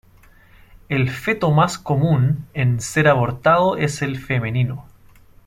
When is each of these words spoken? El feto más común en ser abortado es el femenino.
El 0.89 1.11
feto 1.11 1.51
más 1.51 1.77
común 1.77 2.47
en 2.55 2.79
ser 2.81 3.07
abortado 3.07 3.77
es 3.77 4.01
el 4.01 4.17
femenino. 4.17 4.87